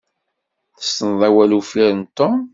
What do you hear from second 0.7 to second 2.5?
Tessneḍ awal uffir n Tom?